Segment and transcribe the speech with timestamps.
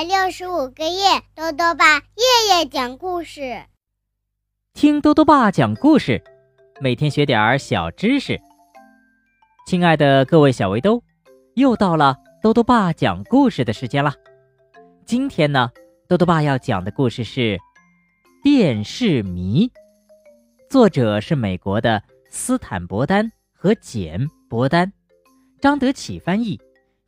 [0.00, 3.66] 百六十五个夜，豆豆爸夜夜讲故事，
[4.72, 6.24] 听豆豆爸讲故事，
[6.80, 8.40] 每天学点小知识。
[9.66, 11.02] 亲爱的各位小围兜，
[11.54, 14.14] 又到了豆豆爸讲故事的时间了。
[15.04, 15.70] 今天呢，
[16.08, 17.58] 豆豆爸要讲的故事是
[18.42, 19.68] 《电视迷》，
[20.70, 24.90] 作者是美国的斯坦伯丹和简伯丹，
[25.60, 26.58] 张德启翻译，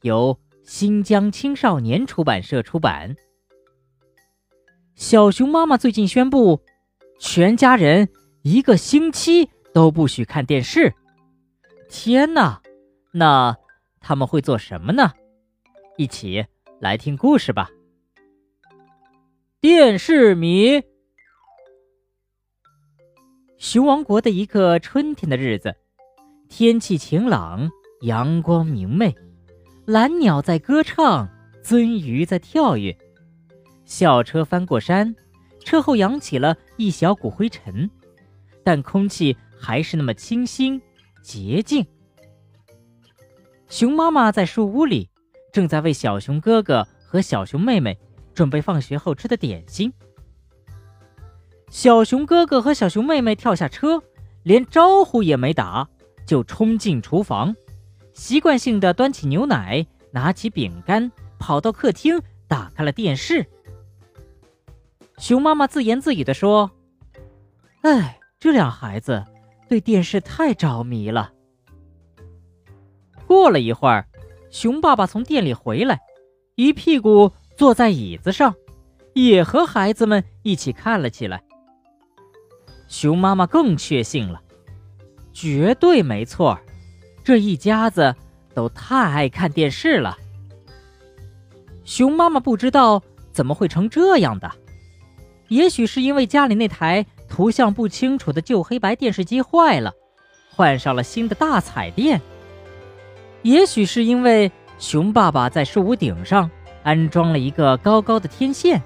[0.03, 0.39] 由。
[0.65, 3.17] 新疆青少年出版社出版。
[4.95, 6.63] 小熊妈妈最近宣布，
[7.19, 8.09] 全家人
[8.43, 10.95] 一个星期都不许看电视。
[11.89, 12.63] 天哪，
[13.13, 13.57] 那
[14.01, 15.13] 他们会做什么呢？
[15.97, 16.45] 一起
[16.81, 17.71] 来听故事吧。
[19.61, 20.83] 电视迷。
[23.59, 25.75] 熊王国的一个春天的日子，
[26.49, 27.71] 天气晴朗，
[28.03, 29.15] 阳光明媚。
[29.85, 31.29] 蓝鸟在歌唱，
[31.65, 32.97] 鳟鱼在跳跃，
[33.85, 35.13] 校车翻过山，
[35.65, 37.91] 车后扬起了一小股灰尘，
[38.63, 40.81] 但空气还是那么清新
[41.21, 41.85] 洁净。
[43.69, 45.11] 熊妈妈在树屋里，
[45.53, 47.99] 正在为小熊哥哥和小熊妹妹
[48.33, 49.93] 准备放学后吃的点心。
[51.71, 54.01] 小熊哥哥和小熊妹妹跳下车，
[54.45, 55.89] 连招呼也没打，
[56.25, 57.53] 就冲进厨房。
[58.13, 63.47] 习惯性的端起牛奶，拿起饼干，跑到客厅，打开了电视。
[65.19, 66.71] 熊妈妈自言自语地说
[67.83, 69.25] ：“哎，这俩孩子
[69.69, 71.33] 对电视太着迷了。”
[73.27, 74.07] 过了一会儿，
[74.51, 76.01] 熊爸爸从店里回来，
[76.57, 78.55] 一屁股坐在椅子上，
[79.15, 81.43] 也和孩子们一起看了起来。
[82.89, 84.43] 熊妈妈更确信了，
[85.33, 86.59] 绝对没错。
[87.25, 88.15] 这一家子
[88.55, 90.17] 都太爱看电视了。
[91.85, 93.03] 熊妈妈不知道
[93.33, 94.51] 怎么会成这样的，
[95.49, 99.93] 也许是因为家里那台图像不清楚的旧黑白电视机坏了，
[100.55, 102.21] 换上了新的大彩电。
[103.43, 106.49] 也许是因为熊爸爸在树屋顶上
[106.83, 108.81] 安装了一个高高的天线，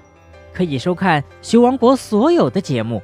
[0.53, 3.01] 可以收看熊王国所有的节目。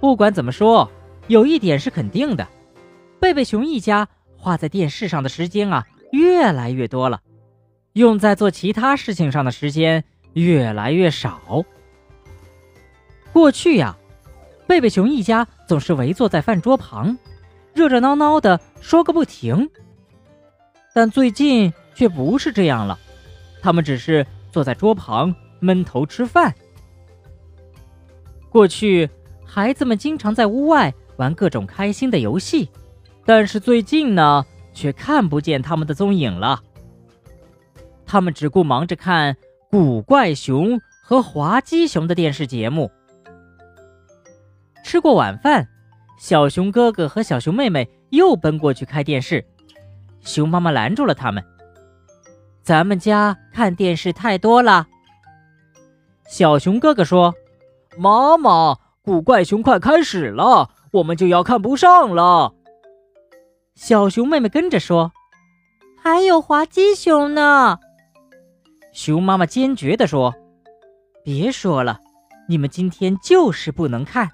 [0.00, 0.90] 不管怎么说，
[1.26, 2.46] 有一点是肯定的。
[3.20, 4.08] 贝贝熊一家
[4.38, 7.20] 花在电视上的时间啊，越来越多了，
[7.92, 11.62] 用在做其他事情上的时间越来越少。
[13.30, 13.94] 过去呀，
[14.66, 17.16] 贝贝熊一家总是围坐在饭桌旁，
[17.74, 19.68] 热热闹闹的说个不停。
[20.94, 22.98] 但最近却不是这样了，
[23.60, 26.54] 他们只是坐在桌旁闷头吃饭。
[28.48, 29.08] 过去，
[29.44, 32.70] 孩子们经常在屋外玩各种开心的游戏。
[33.24, 36.60] 但是最近呢，却看不见他们的踪影了。
[38.06, 39.36] 他们只顾忙着看
[39.70, 42.90] 古怪熊和滑稽熊的电视节目。
[44.82, 45.68] 吃过晚饭，
[46.18, 49.44] 小熊哥哥和小熊妹妹又奔过去开电视。
[50.22, 51.44] 熊妈妈拦住了他们
[52.62, 54.88] ：“咱们家看电视太多了。”
[56.28, 57.34] 小熊哥哥说
[57.96, 62.54] ：“妈妈，古怪熊快开始了，我们就要看不上了。”
[63.80, 65.10] 小熊妹妹跟着说
[65.96, 67.78] ：“还有滑稽熊呢。”
[68.92, 70.34] 熊妈妈坚决地说
[71.24, 71.98] ：“别说了，
[72.46, 74.28] 你们今天就是不能看。”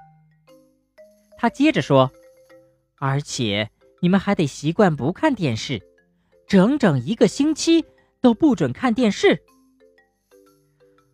[1.39, 2.11] 她接着说
[2.99, 3.71] ：“而且
[4.01, 5.81] 你们还得习惯不看电视，
[6.49, 7.85] 整整一个星期
[8.21, 9.45] 都不准看电视。”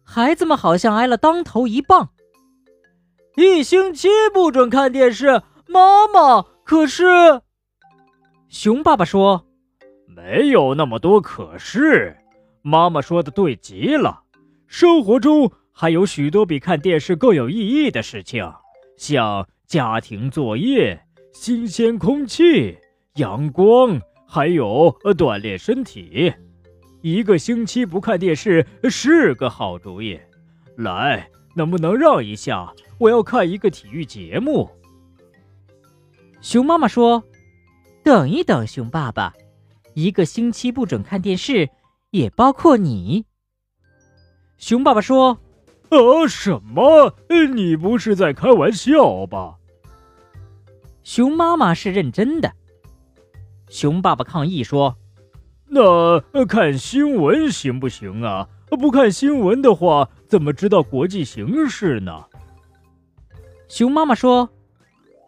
[0.03, 2.09] 孩子们好像挨了当头一棒。
[3.37, 7.43] 一星期不准看电视，妈妈可是。
[8.53, 9.47] 熊爸爸说
[10.05, 12.15] ：“没有那么多可是。”
[12.61, 14.25] 妈妈说的对极了。
[14.67, 18.53] 生活中还有许多比看电视更有意义的事情，
[18.99, 21.03] 像家庭作业、
[21.33, 22.77] 新鲜空气、
[23.15, 26.35] 阳光，还有锻炼身体。
[27.01, 30.21] 一个星期不看电视是个好主意。
[30.77, 31.27] 来，
[31.57, 32.71] 能不能让一下？
[32.99, 34.69] 我要看一个体育节目。
[36.43, 37.25] 熊妈妈说。
[38.03, 39.33] 等一等，熊爸爸，
[39.95, 41.71] 一个星期不准看电视，
[42.11, 43.25] 也包括你。
[44.59, 45.39] 熊爸爸说
[45.91, 47.15] ：“啊，什么？
[47.55, 49.57] 你不是在开玩笑吧？”
[51.05, 52.53] 熊妈妈是认真的。
[53.69, 54.97] 熊爸爸抗议说
[55.67, 58.49] ：“那看新闻行不行啊？
[58.71, 62.25] 不看新闻的话，怎么知道国际形势呢？”
[63.69, 64.49] 熊妈妈说：“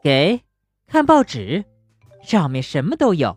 [0.03, 0.41] 给，
[0.87, 1.65] 看报纸。”
[2.25, 3.37] 上面什么都有。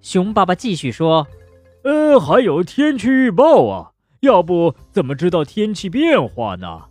[0.00, 1.26] 熊爸爸继续说
[1.84, 6.82] ：“呃，还有天气预报啊，要不怎么知道天气变化呢？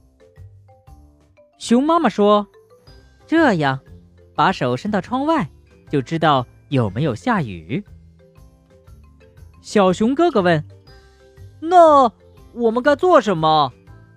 [1.57, 2.47] 熊妈妈说
[3.27, 3.79] ：“这样，
[4.33, 5.49] 把手伸到窗外，
[5.89, 7.83] 就知道有没有下雨。”
[9.61, 10.63] 小熊哥哥问
[11.59, 12.11] ：“那
[12.53, 13.71] 我们该做什么？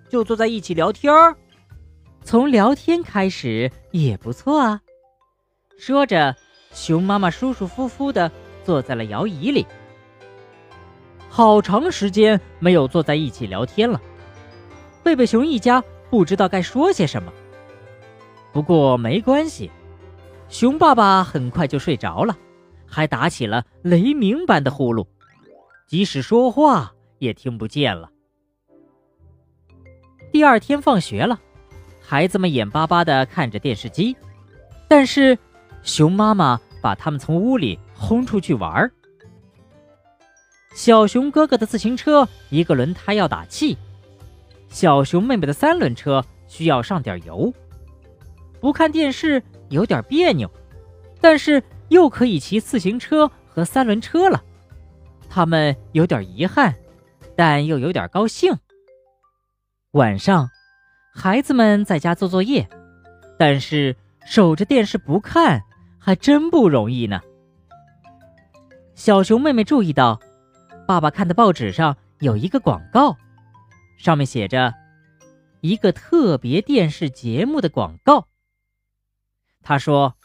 [0.09, 1.35] 就坐在一起聊天儿？
[2.23, 4.81] 从聊天开始也不错啊。”
[5.79, 6.35] 说着，
[6.73, 8.29] 熊妈妈舒舒服服的
[8.65, 9.65] 坐在了摇椅里。
[11.29, 14.01] 好长时间没有坐在一起聊天了，
[15.01, 17.31] 贝贝熊一家不知道该说些什么。
[18.51, 19.71] 不过没关系，
[20.49, 22.37] 熊爸爸很快就睡着了，
[22.85, 25.07] 还打起了雷鸣般的呼噜。
[25.87, 28.09] 即使说话也听不见了。
[30.33, 31.39] 第二天放学了，
[32.01, 34.17] 孩子们眼巴巴地看着电视机，
[34.89, 35.37] 但是
[35.83, 38.91] 熊妈妈把他们从屋里轰出去玩儿。
[40.75, 43.77] 小熊哥哥的自行车一个轮胎要打气，
[44.69, 47.51] 小熊妹妹的三轮车需要上点油。
[48.61, 50.49] 不看电视有点别扭，
[51.19, 54.43] 但是又可以骑自行车和三轮车了。
[55.29, 56.73] 他们有点遗憾，
[57.35, 58.53] 但又有点高兴。
[59.91, 60.47] 晚上，
[61.13, 62.67] 孩子们在家做作业，
[63.37, 63.95] 但是
[64.25, 65.61] 守着电视不看
[66.09, 67.21] 还真不容易呢。
[68.95, 70.19] 小熊妹妹注意到，
[70.87, 73.15] 爸爸看的报纸上有一个广告，
[73.99, 74.73] 上面写着
[75.61, 78.25] “一个特别电视节目的广告”。
[79.61, 80.15] 他说：“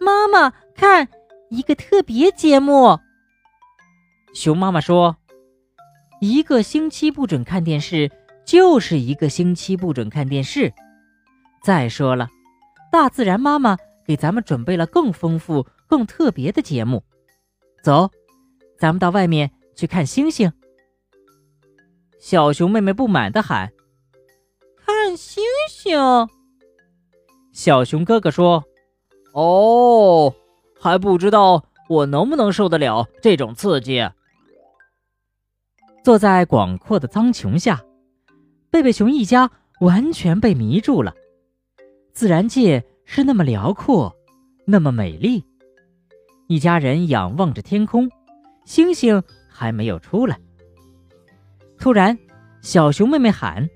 [0.00, 1.08] 妈妈，看
[1.48, 3.00] 一个特别节目。”
[4.32, 5.16] 熊妈妈说
[6.22, 8.08] ：“一个星期不准看电视，
[8.44, 10.72] 就是一个星期不准看电视。
[11.64, 12.28] 再说了，
[12.92, 13.76] 大自然妈妈
[14.10, 17.04] 给咱们准备了更丰富、更特别的节目。
[17.80, 18.10] 走，
[18.76, 20.52] 咱们到外面去看星星。”
[22.18, 23.72] 小熊妹妹不满地喊
[24.84, 25.96] ：“看星星！”
[27.54, 28.64] 小熊哥哥说
[29.32, 30.34] ：“哦，
[30.80, 34.10] 还不知道我能不能受得了这种刺激。”
[36.02, 37.84] 坐在广阔的苍穹下，
[38.72, 41.14] 贝贝熊一家完全被迷住了。
[42.12, 44.16] 自然界是那么辽阔，
[44.64, 45.44] 那么美丽。
[46.46, 48.08] 一家人仰望着天空，
[48.64, 50.38] 星星还没有出来。
[51.76, 52.16] 突然，
[52.62, 53.68] 小熊妹妹喊：“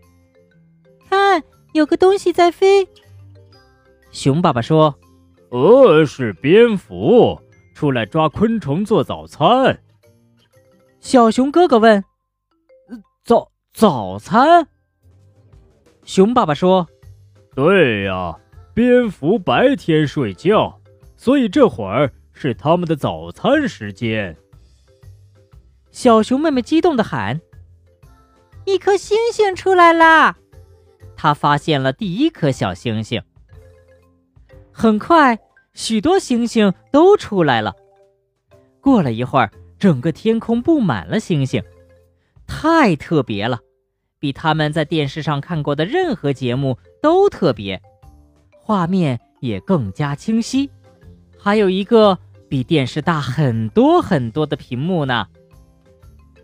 [1.11, 1.43] 看，
[1.73, 2.87] 有个东西在飞！”
[4.13, 4.95] 熊爸爸说
[5.51, 7.37] ：“呃，是蝙蝠，
[7.75, 9.77] 出来抓昆虫做早餐。”
[11.03, 12.05] 小熊哥哥问。
[13.25, 14.69] 早早餐，
[16.05, 16.87] 熊爸爸说
[17.57, 18.39] ：“对呀，
[18.75, 20.81] 蝙蝠白天睡觉，
[21.17, 24.37] 所以这会儿是他们的早餐时间。”
[25.93, 27.41] 小熊妹妹激动的喊
[28.67, 30.37] ：“一颗星星出来啦！”
[31.17, 33.23] 她发现了第一颗小星星。
[34.73, 35.39] 很快，
[35.73, 37.73] 许多星星都出来了。
[38.81, 39.49] 过了一会儿，
[39.79, 41.63] 整个天空布满了星星。
[42.47, 43.61] 太特别了，
[44.19, 47.81] 比他们在电视上看过的任何节目都特别，
[48.67, 50.71] 画面也更加清晰，
[51.39, 55.27] 还有一个比电视大很多很多的屏幕呢。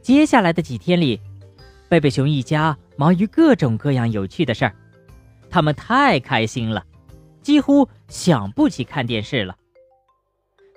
[0.03, 1.19] 接下来的几天里，
[1.89, 4.75] 贝贝熊一家忙于各种各样有趣的事儿，
[5.49, 6.85] 他们太开心了，
[7.41, 9.57] 几乎想不起看电视了。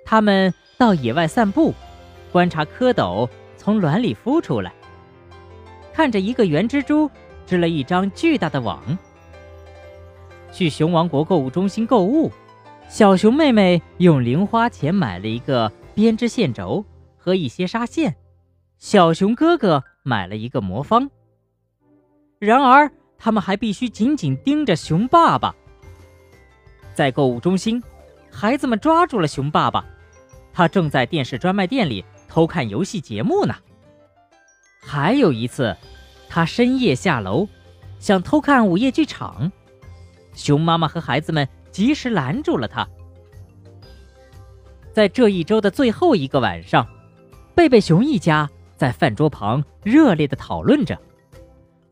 [0.06, 1.74] 他们到野外散步，
[2.32, 3.28] 观察蝌蚪
[3.58, 4.72] 从卵里孵出来。
[5.92, 7.10] 看着一个圆蜘蛛
[7.46, 8.82] 织了一张巨大的网，
[10.54, 12.30] 去熊王国购物中心购物，
[12.88, 16.84] 小熊妹妹用零花钱买了一个编织线轴
[17.18, 18.14] 和一些纱线，
[18.78, 21.10] 小熊哥哥买了一个魔方。
[22.38, 25.52] 然而，他们还必须紧紧盯着熊爸爸。
[26.94, 27.82] 在购物中心，
[28.30, 29.84] 孩子们抓住了熊爸爸，
[30.52, 33.56] 他正在电视专卖店里偷看游戏节目呢。
[34.80, 35.76] 还有一次，
[36.28, 37.48] 他深夜下楼，
[37.98, 39.50] 想偷看午夜剧场，
[40.34, 42.86] 熊妈妈和孩子们及时拦住了他。
[44.92, 46.86] 在这一周的最后一个晚上，
[47.54, 50.98] 贝贝熊一家在饭桌旁热烈的讨论着，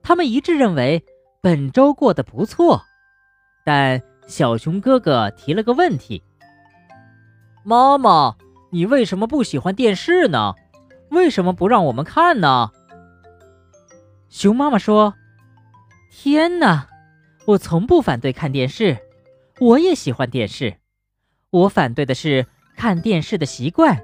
[0.02, 1.04] 他们一致认为
[1.40, 2.82] 本周过得不错，
[3.64, 6.22] 但小熊哥哥提了个问题
[7.64, 8.36] ：“妈妈，
[8.70, 10.54] 你为什么不喜欢电视呢？
[11.10, 12.70] 为什么不让我们看呢？”
[14.30, 15.14] 熊妈妈说
[16.10, 16.88] ：“天哪，
[17.44, 18.96] 我从不反对看电视，
[19.58, 20.74] 我也喜欢电视。
[21.50, 22.46] 我反对的是
[22.76, 24.02] 看电视的习惯，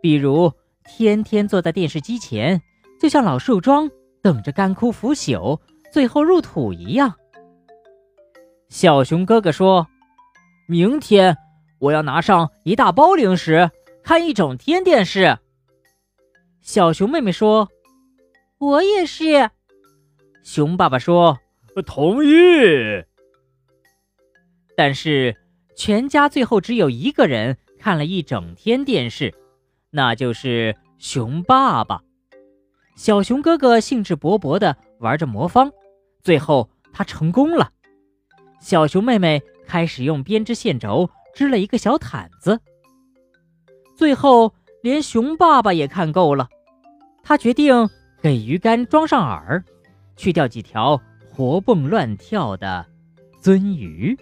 [0.00, 0.52] 比如
[0.84, 2.60] 天天坐在电视机前，
[3.00, 3.90] 就像老树桩
[4.22, 5.60] 等着干枯腐朽，
[5.92, 7.14] 最后入土一样。
[8.68, 9.86] 小熊哥哥说
[10.66, 11.36] ：“明天
[11.78, 13.70] 我要拿上一大包零食，
[14.02, 15.38] 看一整天电视。”
[16.62, 17.68] 小熊妹妹说
[18.58, 19.50] ：“我也是。”
[20.42, 21.38] 熊爸爸说
[21.82, 22.30] ：“同意。”
[24.76, 25.36] 但是
[25.76, 29.34] 全家最后只有一个人看了一整天电视，
[29.90, 32.02] 那就是熊爸爸。
[32.96, 35.70] 小熊哥哥兴致勃勃地玩着魔方，
[36.22, 37.70] 最后他成功了。
[38.60, 42.60] 小熊妹妹开始用编织线轴织了一个小毯子。
[43.96, 46.48] 最后，连熊爸爸也看够了，
[47.22, 47.88] 他决定
[48.22, 49.62] 给鱼竿装上饵，
[50.16, 51.00] 去钓几条
[51.40, 52.84] 活蹦乱跳的
[53.42, 54.14] 鳟鱼。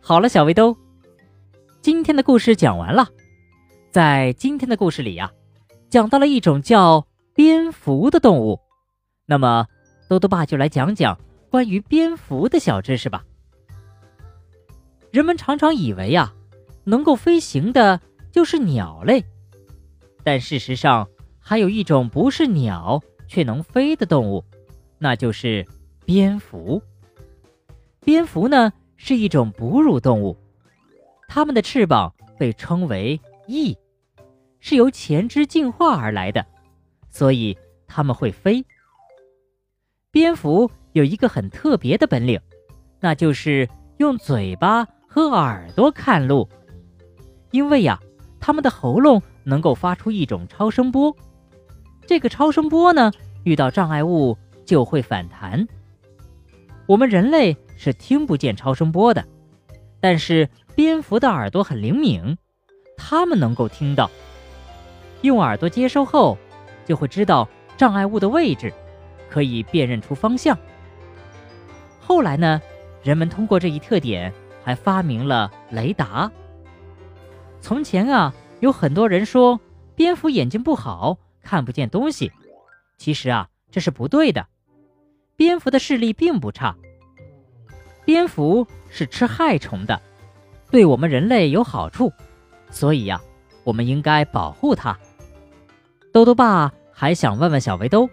[0.00, 0.76] 好了，小围兜，
[1.80, 3.06] 今天的故事讲完了。
[3.92, 5.30] 在今天的故事里呀，
[5.88, 8.58] 讲到了一种叫蝙蝠的动物。
[9.26, 9.64] 那么，
[10.08, 11.16] 豆豆爸就来讲讲。
[11.52, 13.24] 关于蝙蝠的小知识吧。
[15.12, 16.34] 人们常常以为呀，
[16.82, 18.00] 能够飞行的
[18.32, 19.24] 就是鸟类，
[20.24, 24.44] 但事实上还有一种不是鸟却能飞的动物，
[25.04, 25.66] 那就是
[26.06, 26.80] 蝙蝠。
[28.00, 30.34] 蝙蝠呢是一种哺乳动物，
[31.28, 33.76] 它们的翅膀被称为翼，
[34.60, 36.46] 是由前肢进化而来的，
[37.10, 37.54] 所以
[37.86, 38.64] 它们会飞。
[40.10, 40.70] 蝙蝠。
[40.94, 42.40] 有一个很特别的本领，
[43.00, 46.48] 那就是用嘴巴和耳朵看路。
[47.50, 47.98] 因为呀，
[48.38, 51.14] 它们的喉咙能够发出一种超声波，
[52.06, 53.10] 这个超声波呢，
[53.42, 55.66] 遇到障碍物就会反弹。
[56.86, 59.24] 我们人类是听不见超声波的，
[60.00, 62.36] 但是蝙蝠的耳朵很灵敏，
[62.96, 64.10] 它们能够听到。
[65.22, 66.36] 用耳朵接收后，
[66.84, 68.72] 就会知道障碍物的位置，
[69.30, 70.58] 可以辨认出方向。
[72.00, 72.60] 后来呢，
[73.02, 74.30] 人们通过这一特点
[74.62, 76.30] 还发明了雷达。
[77.62, 79.58] 从前啊，有很多人说
[79.94, 82.30] 蝙蝠眼睛不好，看不见东西。
[82.98, 84.46] 其实啊，这是不对的。
[85.36, 86.76] 蝙蝠的视力并不差。
[88.04, 90.00] 蝙蝠是吃害虫的，
[90.70, 92.12] 对我们人类有好处，
[92.70, 93.20] 所以呀，
[93.64, 94.98] 我们应该保护它。
[96.12, 98.08] 兜兜爸还想问问小围兜，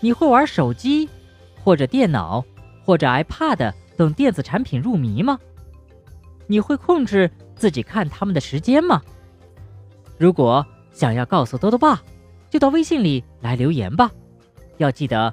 [0.00, 1.08] 你会玩手机
[1.62, 2.44] 或者电脑？
[2.84, 5.38] 或者 iPad 等电子产品入迷吗？
[6.48, 9.00] 你会控制自己看他们的时间吗？
[10.18, 12.02] 如果想要告诉兜兜爸，
[12.50, 14.10] 就到微信里来留言吧。
[14.78, 15.32] 要记得